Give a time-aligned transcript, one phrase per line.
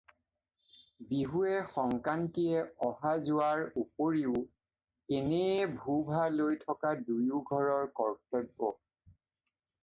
[1.09, 4.33] বিহুৱে-সংক্ৰান্তিয়ে অহা-যোৱাৰ উপৰিও
[5.19, 8.73] এনেয়ে ভু-ভা লৈ থকা দুয়ো ঘৰৰ কৰ্ত্তব্য।